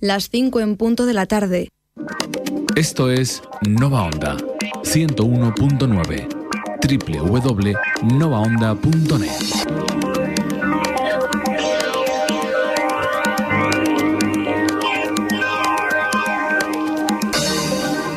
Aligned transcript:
las 0.00 0.30
5 0.30 0.60
en 0.60 0.76
punto 0.76 1.06
de 1.06 1.14
la 1.14 1.26
tarde. 1.26 1.70
Esto 2.76 3.10
es 3.10 3.42
Nova 3.66 4.02
Onda 4.02 4.36
101.9 4.84 6.38
www.novaonda.net. 6.80 9.30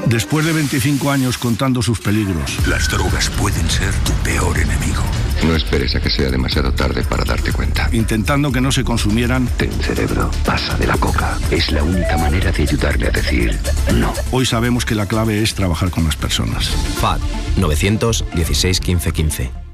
Después 0.05 0.45
de 0.45 0.52
25 0.52 1.09
años 1.09 1.38
contando 1.38 1.82
sus 1.82 2.00
peligros. 2.00 2.68
Las 2.68 2.90
drogas 2.90 3.30
pueden 3.30 3.68
ser 3.70 3.94
tu 4.04 4.12
peor 4.23 4.59
enemigo. 4.59 5.04
No 5.45 5.55
esperes 5.55 5.95
a 5.95 6.00
que 6.00 6.09
sea 6.09 6.30
demasiado 6.30 6.72
tarde 6.73 7.04
para 7.04 7.23
darte 7.23 7.52
cuenta. 7.52 7.90
Intentando 7.91 8.52
que 8.52 8.62
no 8.62 8.72
se 8.72 8.84
consumieran. 8.84 9.48
Ten 9.58 9.72
cerebro, 9.72 10.30
pasa 10.45 10.77
de 10.77 10.88
la 10.88 10.98
coca. 10.98 11.38
Es 11.50 11.72
la 11.72 11.84
única 11.84 12.17
manera 12.17 12.52
de 12.52 12.64
ayudarle 12.64 13.08
a 13.08 13.12
decir 13.12 13.58
no. 13.95 14.14
Hoy 14.31 14.45
sabemos 14.45 14.86
que 14.86 14.95
la 14.95 15.08
clave 15.08 15.41
es 15.41 15.55
trabajar 15.55 15.90
con 15.90 16.04
las 16.04 16.16
personas. 16.16 16.70
FAD 17.00 17.20
916 17.58 18.80
15 18.80 19.12
15. 19.12 19.70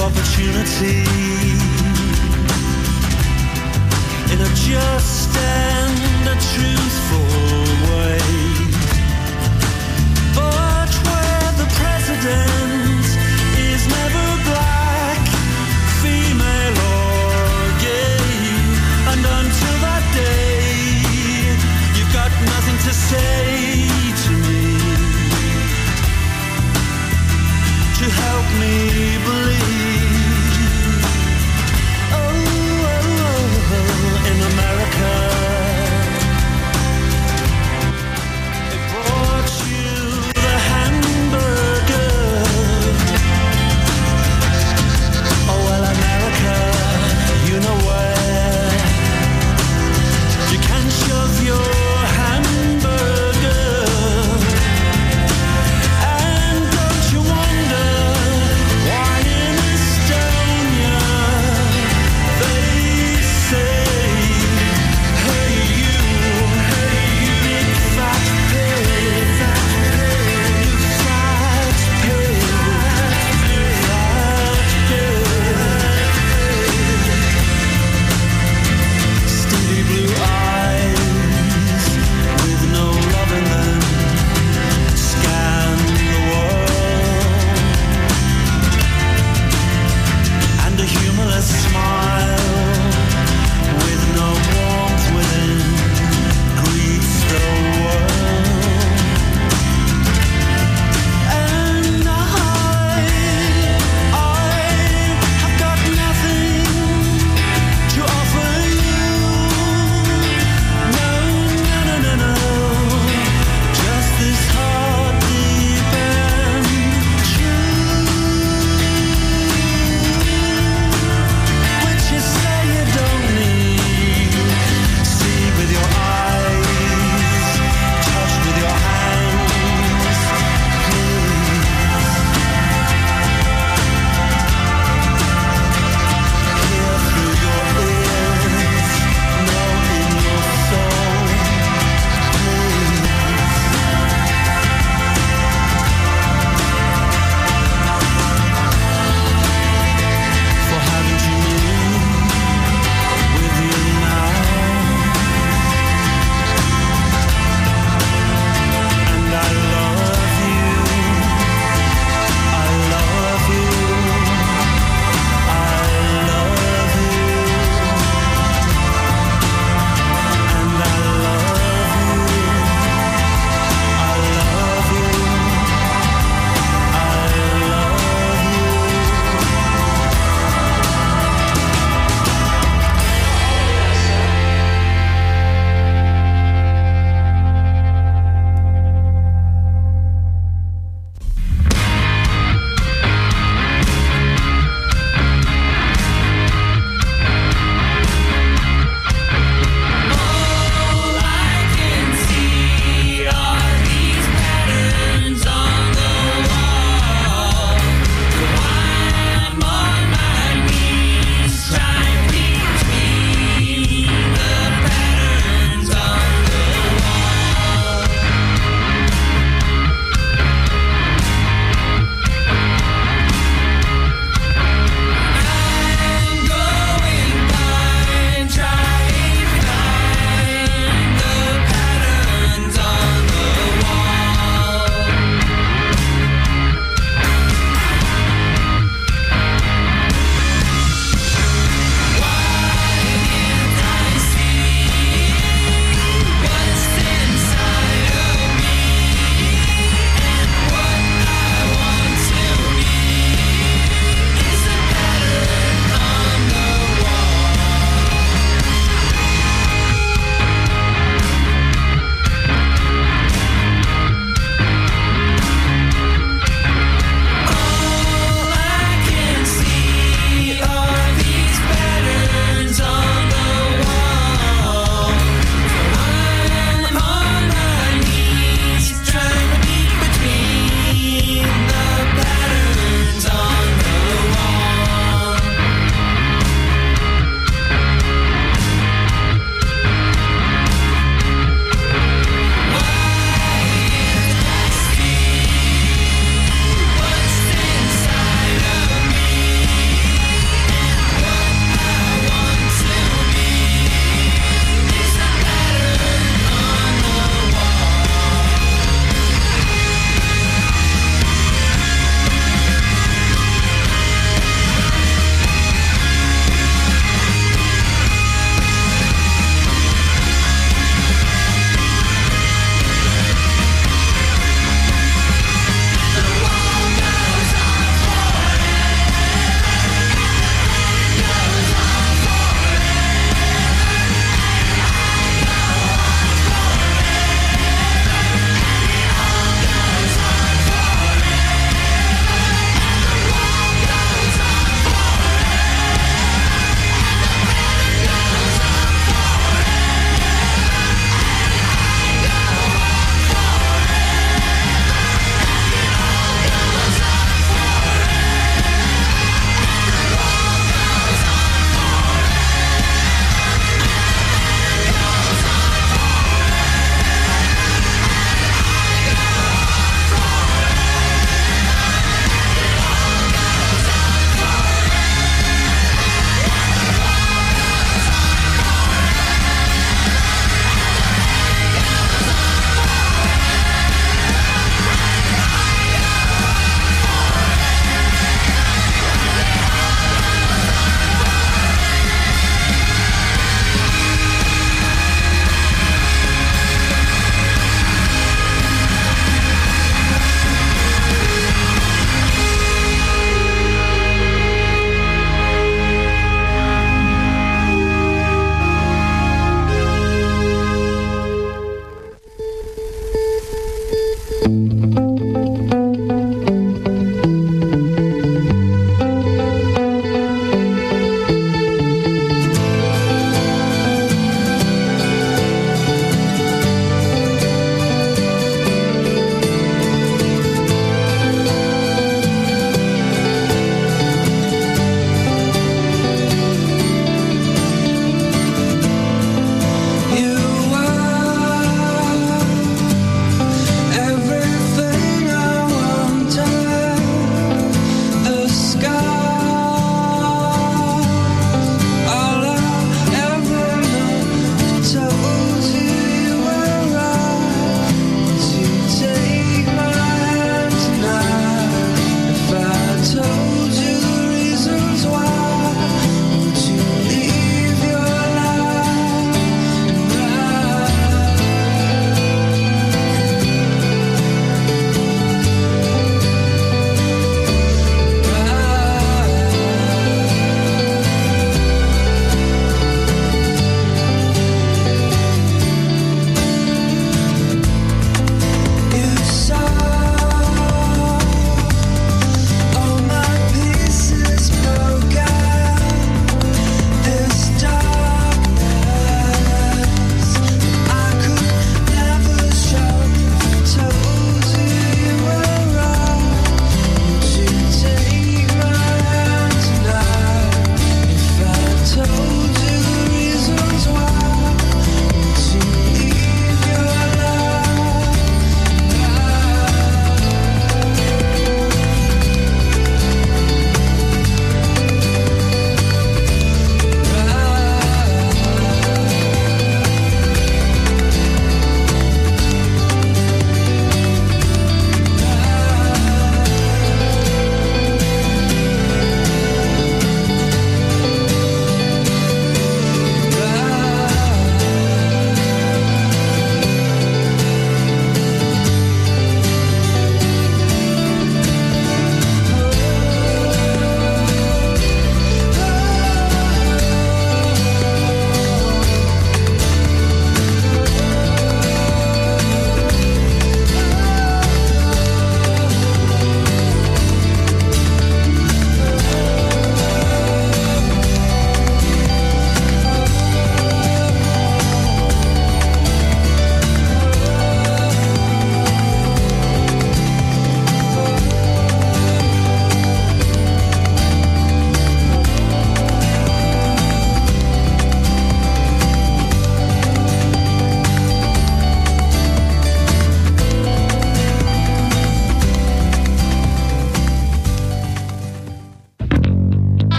Opportunity. 0.00 1.04
In 4.32 4.40
a 4.40 4.50
just 4.54 5.36
and 5.36 6.28
a 6.28 6.36
truthful 6.52 7.29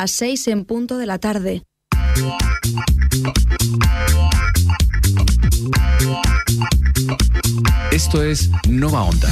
las 0.00 0.12
6 0.12 0.48
en 0.48 0.64
punto 0.64 0.96
de 0.96 1.04
la 1.04 1.18
tarde. 1.18 1.62
Esto 7.92 8.22
es 8.22 8.48
Nova 8.66 9.02
Onda. 9.02 9.28